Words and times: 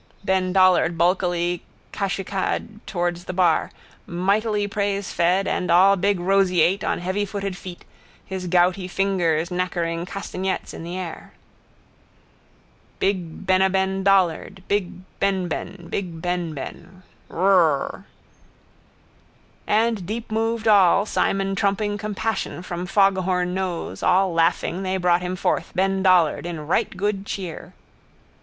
Ben 0.25 0.51
Dollard 0.51 0.97
bulkily 0.97 1.61
cachuchad 1.93 2.79
towards 2.87 3.25
the 3.25 3.33
bar, 3.33 3.69
mightily 4.07 4.67
praisefed 4.67 5.45
and 5.47 5.69
all 5.69 5.95
big 5.95 6.19
roseate, 6.19 6.83
on 6.83 6.99
heavyfooted 7.01 7.55
feet, 7.55 7.85
his 8.25 8.47
gouty 8.47 8.87
fingers 8.87 9.51
nakkering 9.51 10.07
castagnettes 10.07 10.73
in 10.73 10.83
the 10.83 10.97
air. 10.97 11.33
Big 12.97 13.45
Benaben 13.45 14.03
Dollard. 14.03 14.63
Big 14.67 14.91
Benben. 15.19 15.87
Big 15.87 16.19
Benben. 16.19 17.03
Rrr. 17.29 18.05
And 19.67 19.97
deepmoved 20.07 20.65
all, 20.67 21.05
Simon 21.05 21.53
trumping 21.53 21.99
compassion 21.99 22.63
from 22.63 22.87
foghorn 22.87 23.53
nose, 23.53 24.01
all 24.01 24.33
laughing 24.33 24.81
they 24.81 24.97
brought 24.97 25.21
him 25.21 25.35
forth, 25.35 25.71
Ben 25.75 26.01
Dollard, 26.01 26.47
in 26.47 26.65
right 26.65 26.97
good 26.97 27.23
cheer. 27.23 27.73